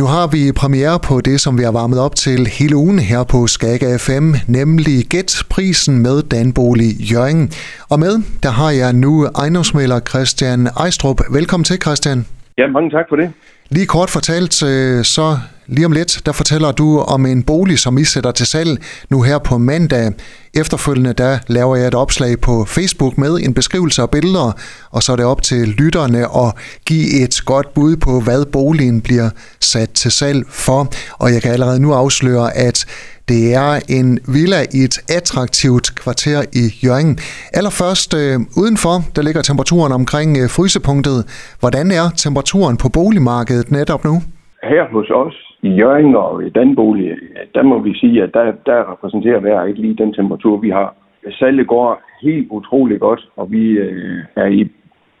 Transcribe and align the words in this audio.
Nu 0.00 0.04
har 0.04 0.26
vi 0.26 0.52
premiere 0.52 0.98
på 1.08 1.20
det, 1.20 1.40
som 1.40 1.58
vi 1.58 1.62
har 1.62 1.72
varmet 1.72 1.98
op 2.00 2.14
til 2.16 2.46
hele 2.46 2.76
ugen 2.76 2.98
her 2.98 3.24
på 3.24 3.46
Skaga 3.46 3.96
FM, 3.96 4.34
nemlig 4.48 5.04
Gæt 5.10 5.42
prisen 5.50 5.98
med 5.98 6.22
Danbolig 6.22 6.90
Jørgen. 7.12 7.50
Og 7.90 7.98
med, 7.98 8.14
der 8.42 8.50
har 8.50 8.70
jeg 8.70 8.92
nu 8.92 9.26
ejendomsmælder 9.26 10.00
Christian 10.00 10.66
Ejstrup. 10.66 11.20
Velkommen 11.30 11.64
til, 11.64 11.76
Christian. 11.82 12.26
Ja, 12.58 12.66
mange 12.66 12.90
tak 12.90 13.04
for 13.08 13.16
det. 13.16 13.32
Lige 13.70 13.86
kort 13.86 14.10
fortalt, 14.10 14.62
øh, 14.62 15.04
så 15.04 15.38
lige 15.66 15.86
om 15.86 15.92
lidt, 15.92 16.22
der 16.26 16.32
fortæller 16.32 16.72
du 16.72 16.98
om 16.98 17.26
en 17.26 17.42
bolig, 17.42 17.78
som 17.78 17.98
I 17.98 18.04
sætter 18.04 18.30
til 18.30 18.46
salg 18.46 18.78
nu 19.10 19.22
her 19.22 19.38
på 19.38 19.58
mandag. 19.58 20.12
Efterfølgende, 20.54 21.12
der 21.12 21.38
laver 21.46 21.76
jeg 21.76 21.88
et 21.88 21.94
opslag 21.94 22.40
på 22.40 22.64
Facebook 22.64 23.18
med 23.18 23.38
en 23.40 23.54
beskrivelse 23.54 24.02
og 24.02 24.10
billeder, 24.10 24.52
og 24.90 25.02
så 25.02 25.12
er 25.12 25.16
det 25.16 25.24
op 25.24 25.42
til 25.42 25.68
lytterne 25.68 26.18
at 26.36 26.52
give 26.86 27.22
et 27.22 27.40
godt 27.44 27.74
bud 27.74 27.96
på, 27.96 28.20
hvad 28.20 28.44
boligen 28.44 29.00
bliver 29.00 29.30
sat 29.60 29.90
til 29.90 30.10
salg 30.10 30.46
for. 30.48 30.92
Og 31.12 31.32
jeg 31.32 31.42
kan 31.42 31.52
allerede 31.52 31.80
nu 31.80 31.92
afsløre, 31.92 32.56
at 32.56 32.86
det 33.28 33.54
er 33.54 33.80
en 33.88 34.18
villa 34.26 34.66
i 34.72 34.84
et 34.84 34.98
attraktivt 35.08 35.94
kvarter 35.94 36.44
i 36.52 36.74
Jørgen. 36.84 37.18
Allerførst 37.52 38.14
øh, 38.14 38.40
udenfor, 38.56 39.04
der 39.16 39.22
ligger 39.22 39.42
temperaturen 39.42 39.92
omkring 39.92 40.36
øh, 40.36 40.50
frysepunktet. 40.50 41.24
Hvordan 41.60 41.90
er 41.90 42.10
temperaturen 42.16 42.76
på 42.76 42.88
boligmarkedet 42.88 43.70
netop 43.70 44.04
nu? 44.04 44.22
Her 44.64 44.84
hos 44.84 45.10
os 45.10 45.56
i 45.62 45.68
Jørgen 45.68 46.16
og 46.16 46.44
i 46.44 46.50
Danbolig, 46.50 47.16
der 47.54 47.62
må 47.62 47.78
vi 47.78 47.94
sige, 47.94 48.22
at 48.22 48.34
der, 48.34 48.52
der 48.66 48.92
repræsenterer 48.92 49.40
vejr 49.40 49.64
ikke 49.64 49.80
lige 49.80 50.02
den 50.02 50.12
temperatur, 50.12 50.56
vi 50.56 50.70
har. 50.70 50.94
Salget 51.30 51.66
går 51.66 52.02
helt 52.22 52.46
utrolig 52.50 53.00
godt, 53.00 53.28
og 53.36 53.52
vi 53.52 53.70
øh, 53.70 54.24
er 54.36 54.46
i 54.46 54.68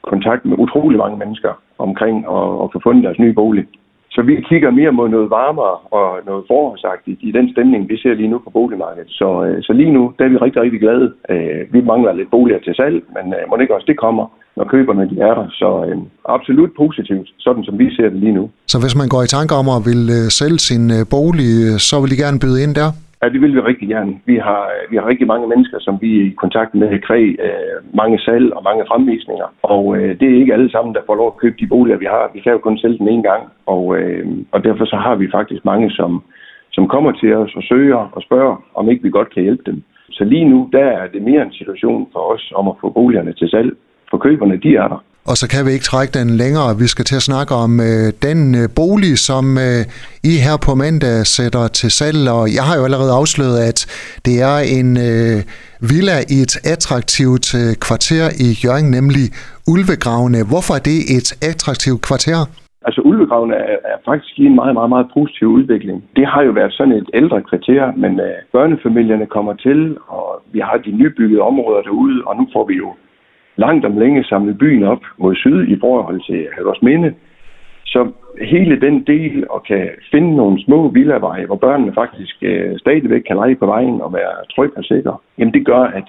kontakt 0.02 0.44
med 0.44 0.58
utrolig 0.58 0.98
mange 0.98 1.18
mennesker 1.18 1.52
omkring 1.78 2.16
at, 2.18 2.62
at 2.62 2.68
få 2.72 2.80
fundet 2.82 3.04
deres 3.04 3.18
nye 3.18 3.32
bolig. 3.32 3.64
Så 4.10 4.22
vi 4.22 4.34
kigger 4.48 4.70
mere 4.70 4.92
mod 4.92 5.08
noget 5.08 5.30
varmere 5.30 5.76
og 5.98 6.20
noget 6.26 6.44
forårsagtigt 6.48 7.18
i 7.22 7.30
den 7.30 7.52
stemning, 7.52 7.88
vi 7.88 7.96
ser 7.96 8.14
lige 8.14 8.28
nu 8.28 8.38
på 8.38 8.50
boligmarkedet. 8.50 9.10
Så, 9.10 9.44
øh, 9.44 9.62
så 9.62 9.72
lige 9.72 9.92
nu, 9.92 10.12
der 10.18 10.24
er 10.24 10.28
vi 10.28 10.36
rigtig, 10.36 10.62
rigtig 10.62 10.80
glade. 10.80 11.14
Øh, 11.30 11.72
vi 11.72 11.80
mangler 11.80 12.12
lidt 12.12 12.30
boliger 12.30 12.58
til 12.58 12.74
salg, 12.74 13.02
men 13.16 13.34
øh, 13.34 13.40
må 13.48 13.56
ikke 13.56 13.74
også 13.74 13.86
det 13.86 13.98
kommer, 13.98 14.26
når 14.56 14.64
køberne 14.64 15.10
de 15.10 15.16
er 15.28 15.34
der. 15.34 15.46
Så 15.60 15.68
øh, 15.88 15.96
absolut 16.36 16.72
positivt, 16.76 17.28
sådan 17.38 17.64
som 17.64 17.78
vi 17.78 17.94
ser 17.96 18.08
det 18.08 18.18
lige 18.24 18.38
nu. 18.38 18.50
Så 18.66 18.76
hvis 18.82 18.96
man 19.00 19.08
går 19.08 19.22
i 19.22 19.32
tanke 19.36 19.54
om 19.54 19.66
at 19.76 19.80
vil 19.90 20.02
øh, 20.18 20.26
sælge 20.38 20.58
sin 20.68 20.84
øh, 20.96 21.02
bolig, 21.14 21.52
øh, 21.66 21.76
så 21.88 21.94
vil 22.00 22.10
de 22.12 22.22
gerne 22.24 22.42
byde 22.44 22.62
ind 22.64 22.74
der? 22.80 22.90
Ja, 23.22 23.28
det 23.28 23.40
vil 23.40 23.54
vi 23.54 23.60
rigtig 23.60 23.88
gerne. 23.88 24.12
Vi 24.26 24.36
har, 24.36 24.64
vi 24.90 24.96
har 24.96 25.06
rigtig 25.08 25.26
mange 25.26 25.48
mennesker, 25.48 25.78
som 25.80 25.94
vi 26.00 26.10
er 26.20 26.24
i 26.26 26.34
kontakt 26.42 26.74
med 26.74 26.98
kvæg 27.06 27.28
øh, 27.46 27.76
mange 28.00 28.18
salg 28.18 28.52
og 28.56 28.62
mange 28.68 28.84
fremvisninger. 28.88 29.48
Og 29.62 29.96
øh, 29.96 30.10
det 30.20 30.26
er 30.28 30.40
ikke 30.40 30.52
alle 30.52 30.70
sammen, 30.70 30.94
der 30.94 31.06
får 31.06 31.14
lov 31.14 31.26
at 31.26 31.40
købe 31.42 31.56
de 31.60 31.66
boliger, 31.66 31.96
vi 31.96 32.04
har. 32.04 32.30
Vi 32.34 32.40
kan 32.40 32.52
jo 32.52 32.58
kun 32.58 32.78
sælge 32.78 32.98
den 32.98 33.08
en 33.08 33.22
gang. 33.22 33.42
Og, 33.66 33.96
øh, 33.98 34.26
og 34.52 34.64
derfor 34.64 34.84
så 34.84 34.96
har 34.96 35.14
vi 35.14 35.26
faktisk 35.38 35.64
mange, 35.64 35.90
som, 35.90 36.22
som 36.72 36.88
kommer 36.88 37.12
til 37.12 37.34
os 37.34 37.52
og 37.56 37.62
søger 37.62 38.10
og 38.16 38.22
spørger, 38.22 38.56
om 38.74 38.90
ikke 38.90 39.02
vi 39.02 39.10
godt 39.10 39.34
kan 39.34 39.42
hjælpe 39.42 39.62
dem. 39.66 39.82
Så 40.10 40.24
lige 40.24 40.48
nu, 40.48 40.68
der 40.72 40.86
er 41.00 41.06
det 41.14 41.22
mere 41.22 41.42
en 41.42 41.52
situation 41.52 42.08
for 42.12 42.22
os 42.34 42.52
om 42.54 42.68
at 42.68 42.78
få 42.80 42.88
boligerne 42.90 43.32
til 43.32 43.48
salg. 43.50 43.76
For 44.14 44.20
køberne, 44.28 44.56
de 44.66 44.70
er 44.82 44.88
der. 44.92 45.00
Og 45.30 45.36
så 45.40 45.46
kan 45.52 45.62
vi 45.66 45.70
ikke 45.76 45.90
trække 45.92 46.12
den 46.20 46.30
længere. 46.42 46.68
Vi 46.82 46.88
skal 46.94 47.04
til 47.10 47.18
at 47.20 47.28
snakke 47.30 47.52
om 47.64 47.70
øh, 47.88 48.06
den 48.28 48.38
øh, 48.60 48.66
bolig, 48.80 49.14
som 49.28 49.44
øh, 49.66 49.82
I 50.30 50.32
her 50.46 50.56
på 50.66 50.72
mandag 50.82 51.18
sætter 51.36 51.64
til 51.80 51.90
salg. 51.98 52.22
Og 52.38 52.44
jeg 52.56 52.64
har 52.68 52.74
jo 52.78 52.84
allerede 52.88 53.12
afsløret, 53.20 53.58
at 53.70 53.78
det 54.26 54.36
er 54.52 54.58
en 54.78 54.90
øh, 55.08 55.38
villa 55.90 56.16
i 56.34 56.36
et 56.46 56.54
attraktivt 56.74 57.46
øh, 57.60 57.70
kvarter 57.86 58.26
i 58.46 58.48
Jørgen, 58.62 58.88
nemlig 58.98 59.24
Ulvegravene. 59.72 60.40
Hvorfor 60.50 60.74
er 60.78 60.84
det 60.90 60.98
et 61.16 61.28
attraktivt 61.50 62.00
kvarter? 62.08 62.40
Altså 62.86 63.00
Ulvegravene 63.10 63.56
er, 63.72 63.78
er 63.92 63.98
faktisk 64.08 64.34
i 64.42 64.44
en 64.50 64.56
meget, 64.60 64.74
meget, 64.78 64.90
meget 64.94 65.08
positiv 65.16 65.48
udvikling. 65.58 65.96
Det 66.18 66.26
har 66.32 66.42
jo 66.48 66.52
været 66.60 66.72
sådan 66.78 66.96
et 67.00 67.08
ældre 67.20 67.38
kvarter, 67.48 67.82
men 68.02 68.12
øh, 68.26 68.36
børnefamilierne 68.56 69.26
kommer 69.36 69.54
til, 69.66 69.78
og 70.16 70.26
vi 70.54 70.60
har 70.68 70.76
de 70.86 70.90
nybyggede 71.00 71.46
områder 71.50 71.82
derude, 71.88 72.16
og 72.28 72.32
nu 72.38 72.44
får 72.54 72.66
vi 72.70 72.76
jo 72.84 72.90
langt 73.56 73.84
om 73.84 73.98
længe 73.98 74.24
samlet 74.24 74.58
byen 74.58 74.82
op 74.82 75.02
mod 75.18 75.34
syd 75.34 75.68
i 75.68 75.78
forhold 75.80 76.20
til 76.26 76.48
Halvorsminde. 76.54 77.14
Så 77.84 78.10
hele 78.40 78.80
den 78.80 79.02
del 79.06 79.46
og 79.50 79.62
kan 79.62 79.88
finde 80.10 80.36
nogle 80.36 80.64
små 80.64 80.88
villaveje, 80.88 81.46
hvor 81.46 81.56
børnene 81.56 81.92
faktisk 81.94 82.36
øh, 82.42 82.78
stadigvæk 82.78 83.22
kan 83.22 83.36
lege 83.36 83.56
på 83.56 83.66
vejen 83.66 84.00
og 84.00 84.12
være 84.12 84.34
trygge 84.56 84.76
og 84.76 84.84
sikker, 84.84 85.22
jamen 85.38 85.54
det 85.54 85.66
gør, 85.66 85.82
at 85.82 86.04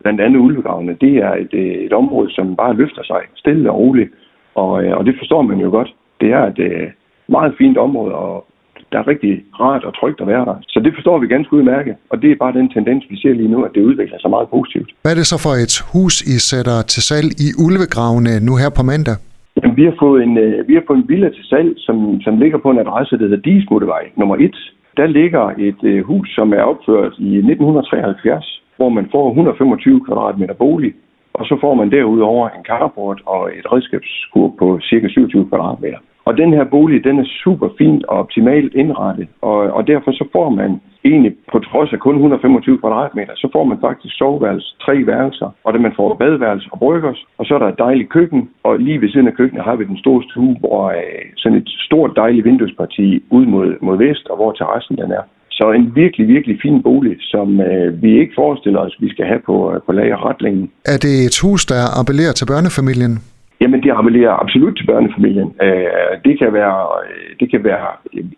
blandt 0.00 0.20
andet 0.20 0.40
ulvegravene, 0.40 0.96
det 1.00 1.16
er 1.16 1.34
et, 1.34 1.54
øh, 1.54 1.74
et 1.86 1.92
område, 1.92 2.30
som 2.30 2.56
bare 2.56 2.74
løfter 2.74 3.02
sig 3.02 3.20
stille 3.34 3.70
og 3.70 3.78
roligt. 3.78 4.10
Og, 4.54 4.84
øh, 4.84 4.96
og 4.96 5.06
det 5.06 5.14
forstår 5.18 5.42
man 5.42 5.58
jo 5.58 5.70
godt. 5.70 5.94
Det 6.20 6.32
er 6.32 6.46
et 6.46 6.58
øh, 6.58 6.88
meget 7.28 7.54
fint 7.58 7.78
område, 7.78 8.14
og 8.14 8.46
der 8.92 8.98
er 8.98 9.06
rigtig 9.12 9.32
rart 9.60 9.84
og 9.84 9.92
trygt 10.00 10.20
at 10.20 10.26
være 10.26 10.44
der. 10.44 10.56
Så 10.68 10.78
det 10.84 10.92
forstår 10.94 11.18
vi 11.18 11.26
ganske 11.26 11.52
udmærket, 11.58 11.94
og 12.10 12.22
det 12.22 12.30
er 12.30 12.36
bare 12.36 12.52
den 12.52 12.68
tendens, 12.76 13.04
vi 13.10 13.16
ser 13.22 13.32
lige 13.40 13.52
nu, 13.54 13.62
at 13.64 13.70
det 13.74 13.82
udvikler 13.82 14.18
sig 14.20 14.30
meget 14.30 14.48
positivt. 14.48 14.90
Hvad 15.02 15.12
er 15.12 15.18
det 15.20 15.26
så 15.26 15.38
for 15.46 15.54
et 15.64 15.74
hus, 15.92 16.14
I 16.34 16.36
sætter 16.50 16.78
til 16.92 17.02
salg 17.10 17.30
i 17.46 17.48
Ulvegravene 17.64 18.32
nu 18.48 18.52
her 18.62 18.70
på 18.78 18.82
mandag? 18.92 19.16
Jamen, 19.62 19.76
vi 19.76 19.84
har 19.84 19.96
fået 20.04 20.22
en, 20.26 20.38
øh, 20.38 20.68
vi 20.68 20.74
har 20.74 20.84
fået 20.86 20.98
en 20.98 21.08
villa 21.08 21.28
til 21.36 21.44
salg, 21.52 21.70
som, 21.76 21.96
som 22.20 22.34
ligger 22.42 22.58
på 22.58 22.70
en 22.70 22.78
adresse, 22.84 23.18
der 23.18 23.24
hedder 23.28 23.46
Diesmuttevej 23.46 24.04
nummer 24.16 24.36
1. 24.36 24.56
Der 24.96 25.06
ligger 25.06 25.44
et 25.68 25.80
øh, 25.90 26.04
hus, 26.10 26.28
som 26.38 26.52
er 26.52 26.62
opført 26.72 27.14
i 27.18 27.30
1973, 27.36 28.62
hvor 28.76 28.88
man 28.88 29.06
får 29.12 29.28
125 29.28 30.04
kvadratmeter 30.06 30.54
bolig, 30.54 30.92
og 31.38 31.44
så 31.46 31.58
får 31.60 31.74
man 31.74 31.90
derudover 31.90 32.48
en 32.48 32.64
carport 32.70 33.20
og 33.26 33.42
et 33.58 33.66
redskabskur 33.72 34.54
på 34.58 34.80
cirka 34.82 35.08
27 35.08 35.48
kvadratmeter. 35.48 35.98
Og 36.28 36.36
den 36.36 36.50
her 36.56 36.64
bolig, 36.64 37.04
den 37.04 37.18
er 37.18 37.28
super 37.44 37.68
fin 37.78 38.02
og 38.08 38.16
optimalt 38.22 38.74
indrettet, 38.74 39.28
og, 39.42 39.58
og 39.76 39.86
derfor 39.86 40.10
så 40.12 40.24
får 40.32 40.48
man 40.60 40.70
egentlig 41.04 41.32
på 41.52 41.58
trods 41.58 41.92
af 41.92 41.98
kun 41.98 42.14
125 42.14 42.78
kvadratmeter, 42.78 43.34
så 43.36 43.48
får 43.52 43.64
man 43.64 43.78
faktisk 43.86 44.14
soveværelse, 44.18 44.68
tre 44.84 45.06
værelser, 45.06 45.48
og 45.64 45.72
det 45.72 45.80
man 45.80 45.92
får 45.96 46.14
badeværelse 46.22 46.68
og 46.72 46.78
bryggers, 46.78 47.20
og 47.38 47.44
så 47.46 47.54
er 47.54 47.58
der 47.58 47.68
et 47.68 47.82
dejligt 47.86 48.12
køkken, 48.16 48.48
og 48.62 48.78
lige 48.78 49.00
ved 49.00 49.08
siden 49.10 49.28
af 49.28 49.34
køkkenet 49.34 49.64
har 49.64 49.76
vi 49.76 49.84
den 49.84 49.98
store 49.98 50.22
stue, 50.28 50.56
hvor 50.60 50.82
øh, 50.88 51.24
sådan 51.36 51.58
et 51.58 51.68
stort 51.86 52.12
dejligt 52.16 52.44
vinduesparti 52.44 53.22
ud 53.30 53.46
mod, 53.46 53.68
mod 53.80 53.96
vest, 53.98 54.26
og 54.30 54.36
hvor 54.36 54.52
terrassen 54.52 54.96
den 54.96 55.10
er. 55.12 55.24
Så 55.50 55.72
en 55.72 55.86
virkelig, 55.94 56.28
virkelig 56.28 56.58
fin 56.62 56.82
bolig, 56.82 57.16
som 57.20 57.60
øh, 57.60 58.02
vi 58.02 58.10
ikke 58.20 58.32
forestiller 58.36 58.80
os, 58.80 58.96
vi 59.00 59.08
skal 59.14 59.26
have 59.26 59.42
på, 59.46 59.56
øh, 59.72 59.80
på 59.86 59.92
lager 59.92 60.26
ret 60.28 60.42
længe. 60.42 60.62
Er 60.84 60.98
det 61.04 61.14
et 61.28 61.36
hus, 61.44 61.66
der 61.66 61.80
appellerer 62.00 62.32
til 62.32 62.46
børnefamilien? 62.46 63.14
Jamen, 63.60 63.82
det 63.82 63.90
appellerer 63.98 64.42
absolut 64.42 64.76
til 64.76 64.86
børnefamilien. 64.86 65.50
Øh, 65.62 66.12
det 66.26 66.34
kan 66.40 66.52
være, 66.52 66.78
øh, 67.04 67.30
det 67.40 67.50
kan 67.50 67.64
være 67.64 67.86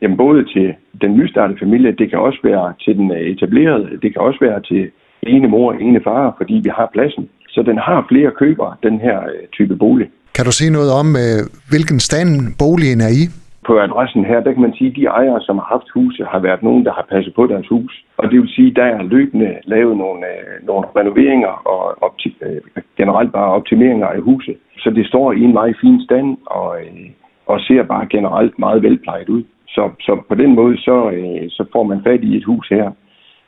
jamen, 0.03 0.17
både 0.17 0.45
til 0.55 0.75
den 1.03 1.11
nystartede 1.19 1.59
familie, 1.59 1.99
det 2.01 2.11
kan 2.11 2.19
også 2.19 2.41
være 2.45 2.75
til 2.85 2.95
den 2.99 3.11
øh, 3.13 3.21
etablerede, 3.33 3.89
det 4.03 4.13
kan 4.13 4.23
også 4.29 4.39
være 4.41 4.61
til 4.71 4.83
ene 5.23 5.49
mor 5.49 5.73
og 5.73 5.83
ene 5.83 6.01
far, 6.05 6.35
fordi 6.37 6.55
vi 6.67 6.71
har 6.79 6.91
pladsen. 6.93 7.29
Så 7.49 7.63
den 7.63 7.79
har 7.79 8.07
flere 8.11 8.31
købere, 8.39 8.75
den 8.83 9.01
her 9.01 9.19
øh, 9.21 9.49
type 9.53 9.77
bolig. 9.77 10.09
Kan 10.35 10.45
du 10.45 10.53
sige 10.53 10.73
noget 10.73 10.91
om, 11.01 11.07
hvilken 11.71 12.01
stand 12.01 12.31
boligen 12.59 13.01
er 13.01 13.13
i? 13.23 13.25
På 13.71 13.79
adressen 13.79 14.25
her, 14.25 14.41
der 14.41 14.53
kan 14.53 14.63
man 14.63 14.75
sige, 14.75 14.91
at 14.91 14.97
de 14.97 15.05
ejere, 15.05 15.41
som 15.41 15.59
har 15.59 15.69
haft 15.75 15.89
huset, 15.95 16.27
har 16.27 16.39
været 16.39 16.63
nogen, 16.63 16.85
der 16.85 16.93
har 16.93 17.07
passet 17.11 17.35
på 17.35 17.47
deres 17.47 17.69
hus. 17.69 18.05
Og 18.17 18.31
det 18.31 18.41
vil 18.41 18.49
sige, 18.49 18.71
at 18.71 18.77
der 18.77 18.85
er 18.85 19.03
løbende 19.03 19.59
lavet 19.65 19.97
nogle, 19.97 20.27
øh, 20.27 20.67
nogle 20.67 20.87
renoveringer 20.97 21.55
og 21.73 21.83
opti- 22.07 22.45
øh, 22.47 22.61
generelt 22.97 23.33
bare 23.33 23.51
optimeringer 23.59 24.07
af 24.07 24.21
huset. 24.21 24.57
Så 24.79 24.91
det 24.91 25.07
står 25.07 25.33
i 25.33 25.43
en 25.43 25.53
meget 25.53 25.77
fin 25.81 26.01
stand 26.05 26.37
og, 26.47 26.81
øh, 26.81 27.11
og 27.47 27.61
ser 27.61 27.83
bare 27.83 28.07
generelt 28.11 28.59
meget 28.59 28.83
velplejet 28.83 29.29
ud. 29.29 29.43
Så, 29.69 29.91
så 30.01 30.23
på 30.29 30.35
den 30.35 30.55
måde, 30.55 30.77
så, 30.77 30.97
så 31.49 31.65
får 31.73 31.83
man 31.83 32.01
fat 32.07 32.23
i 32.25 32.37
et 32.37 32.45
hus 32.45 32.69
her, 32.69 32.91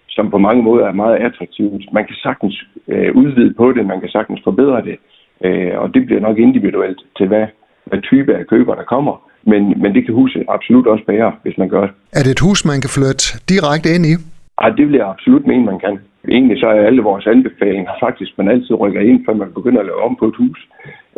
som 0.08 0.30
på 0.30 0.38
mange 0.38 0.62
måder 0.62 0.86
er 0.86 0.92
meget 0.92 1.16
attraktivt. 1.16 1.92
Man 1.92 2.06
kan 2.06 2.16
sagtens 2.16 2.64
øh, 2.88 3.16
udvide 3.16 3.54
på 3.54 3.72
det, 3.72 3.86
man 3.86 4.00
kan 4.00 4.08
sagtens 4.08 4.40
forbedre 4.44 4.82
det, 4.82 4.96
øh, 5.44 5.78
og 5.78 5.94
det 5.94 6.06
bliver 6.06 6.20
nok 6.20 6.38
individuelt 6.38 7.00
til, 7.16 7.26
hvad, 7.28 7.46
hvad 7.84 8.00
type 8.00 8.34
af 8.34 8.46
køber, 8.46 8.74
der 8.74 8.84
kommer. 8.84 9.31
Men, 9.46 9.82
men 9.82 9.94
det 9.94 10.04
kan 10.04 10.14
huset 10.14 10.42
absolut 10.48 10.86
også 10.86 11.04
bære, 11.04 11.32
hvis 11.42 11.58
man 11.58 11.68
gør 11.68 11.80
det. 11.80 11.90
Er 12.12 12.22
det 12.22 12.30
et 12.30 12.46
hus, 12.46 12.64
man 12.64 12.80
kan 12.80 12.90
flytte 12.96 13.24
direkte 13.48 13.88
ind 13.94 14.06
i? 14.06 14.14
Ej, 14.62 14.70
det 14.70 14.86
vil 14.86 14.96
jeg 14.96 15.08
absolut 15.08 15.46
mene, 15.46 15.64
man 15.64 15.78
kan. 15.78 15.98
Egentlig 16.28 16.60
så 16.60 16.66
er 16.66 16.86
alle 16.88 17.02
vores 17.02 17.26
anbefalinger 17.26 17.90
faktisk, 18.00 18.38
man 18.38 18.48
altid 18.48 18.74
rykker 18.80 19.00
ind, 19.00 19.24
før 19.26 19.34
man 19.34 19.52
begynder 19.52 19.80
at 19.80 19.86
lave 19.86 20.02
om 20.02 20.16
på 20.16 20.26
et 20.26 20.36
hus. 20.36 20.68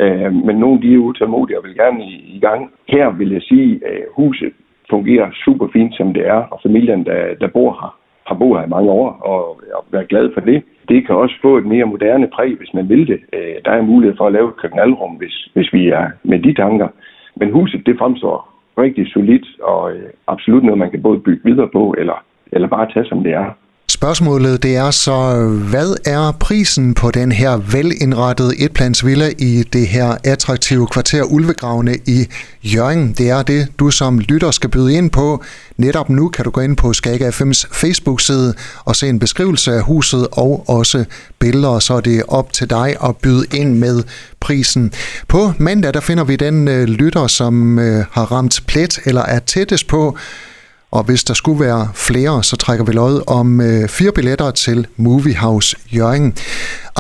Øh, 0.01 0.33
men 0.47 0.57
nogle 0.57 0.83
de 0.83 0.95
er 0.95 0.99
utålmodige 0.99 1.59
og 1.59 1.65
vil 1.65 1.75
gerne 1.75 2.05
i, 2.05 2.37
i 2.37 2.39
gang. 2.41 2.71
Her 2.89 3.11
vil 3.11 3.31
jeg 3.33 3.43
sige, 3.43 3.81
at 3.87 3.99
huset 4.17 4.53
fungerer 4.91 5.29
super 5.45 5.69
fint, 5.73 5.95
som 5.97 6.15
det 6.15 6.27
er, 6.27 6.41
og 6.53 6.61
familien, 6.63 7.05
der, 7.05 7.35
der 7.41 7.49
bor 7.49 7.73
her, 7.81 7.93
har 8.29 8.35
boet 8.35 8.59
her 8.59 8.67
i 8.67 8.75
mange 8.77 8.91
år, 8.91 9.09
og, 9.33 9.41
og 9.77 9.85
være 9.93 10.07
glad 10.13 10.31
for 10.35 10.41
det. 10.41 10.63
Det 10.89 11.07
kan 11.07 11.15
også 11.15 11.35
få 11.43 11.59
et 11.59 11.67
mere 11.67 11.85
moderne 11.85 12.29
præg, 12.37 12.57
hvis 12.59 12.75
man 12.75 12.89
vil 12.89 13.07
det. 13.07 13.21
Øh, 13.33 13.55
der 13.65 13.71
er 13.71 13.83
mulighed 13.83 14.17
for 14.17 14.27
at 14.27 14.33
lave 14.33 14.49
et 14.49 14.57
køkkenalrum, 14.57 15.15
hvis, 15.15 15.49
hvis 15.55 15.73
vi 15.73 15.89
er 15.89 16.07
med 16.23 16.39
de 16.39 16.55
tanker. 16.55 16.89
Men 17.37 17.53
huset, 17.53 17.87
det 17.87 17.99
fremstår 17.99 18.55
rigtig 18.79 19.07
solidt, 19.09 19.47
og 19.63 19.93
øh, 19.93 20.11
absolut 20.27 20.65
noget, 20.65 20.79
man 20.79 20.91
kan 20.91 21.03
både 21.03 21.21
bygge 21.21 21.45
videre 21.45 21.69
på, 21.69 21.95
eller, 21.99 22.25
eller 22.53 22.69
bare 22.69 22.93
tage, 22.93 23.07
som 23.07 23.23
det 23.23 23.33
er. 23.33 23.51
Spørgsmålet 23.89 24.63
det 24.63 24.77
er 24.77 24.91
så, 24.91 25.49
hvad 25.71 25.95
er 26.05 26.33
prisen 26.41 26.95
på 26.95 27.11
den 27.11 27.33
her 27.33 27.57
velindrettede 27.57 28.61
etplansvilla 28.61 29.31
i 29.39 29.63
det 29.73 29.89
her 29.89 30.17
attraktive 30.25 30.87
kvarter 30.87 31.23
Ulvegravene 31.23 31.97
i 32.07 32.27
Jørgen? 32.63 33.13
Det 33.13 33.31
er 33.31 33.43
det, 33.43 33.69
du 33.79 33.91
som 33.91 34.19
lytter 34.19 34.51
skal 34.51 34.71
byde 34.71 34.95
ind 34.95 35.11
på. 35.11 35.43
Netop 35.77 36.11
nu 36.11 36.29
kan 36.29 36.45
du 36.45 36.51
gå 36.51 36.61
ind 36.61 36.77
på 36.77 36.93
Skaga 36.93 37.31
FM's 37.31 37.69
Facebook-side 37.73 38.55
og 38.85 38.97
se 38.97 39.09
en 39.09 39.19
beskrivelse 39.19 39.73
af 39.73 39.83
huset 39.83 40.27
og 40.33 40.65
også 40.69 41.05
billeder, 41.39 41.79
så 41.79 42.01
det 42.01 42.19
er 42.19 42.23
op 42.29 42.53
til 42.53 42.71
dig 42.71 42.97
at 43.05 43.17
byde 43.17 43.47
ind 43.55 43.75
med 43.79 44.03
prisen. 44.41 44.93
På 45.29 45.53
mandag 45.59 45.95
der 45.95 46.01
finder 46.01 46.25
vi 46.25 46.37
den 46.37 46.69
øh, 46.69 46.85
lytter, 46.85 47.27
som 47.27 47.79
øh, 47.79 48.05
har 48.11 48.33
ramt 48.33 48.61
plet 48.67 49.01
eller 49.05 49.23
er 49.23 49.39
tættest 49.39 49.87
på 49.87 50.19
og 50.97 51.03
hvis 51.09 51.25
der 51.25 51.35
skulle 51.35 51.61
være 51.67 51.83
flere, 52.09 52.43
så 52.43 52.57
trækker 52.57 52.85
vi 52.85 52.93
lod 52.93 53.17
om 53.39 53.49
øh, 53.61 53.89
fire 53.89 54.13
billetter 54.13 54.51
til 54.51 54.87
Movie 54.97 55.37
House 55.37 55.77
Jørgen. 55.97 56.27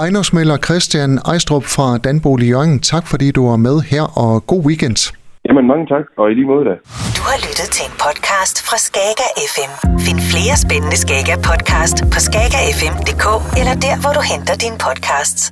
Ejendomsmælder 0.02 0.56
Christian 0.56 1.19
Ejstrup 1.32 1.64
fra 1.64 1.99
Danbolig 1.99 2.49
Jørgen, 2.49 2.81
tak 2.81 3.05
fordi 3.06 3.31
du 3.31 3.43
var 3.50 3.56
med 3.56 3.76
her, 3.93 4.05
og 4.25 4.46
god 4.46 4.62
weekend. 4.69 5.00
Jamen 5.46 5.67
mange 5.73 5.87
tak, 5.87 6.05
og 6.19 6.31
i 6.31 6.35
lige 6.35 6.49
måde 6.52 6.64
da. 6.70 6.75
Du 7.19 7.23
har 7.31 7.38
lyttet 7.46 7.69
til 7.76 7.85
en 7.88 7.96
podcast 8.05 8.56
fra 8.69 8.76
Skager 8.87 9.31
FM. 9.52 9.73
Find 10.06 10.20
flere 10.32 10.55
spændende 10.64 10.96
Skager 11.05 11.38
podcast 11.50 11.96
på 12.12 12.19
skagerfm.dk 12.26 13.26
eller 13.61 13.75
der, 13.87 13.94
hvor 14.02 14.12
du 14.19 14.23
henter 14.32 14.55
dine 14.64 14.79
podcasts. 14.87 15.43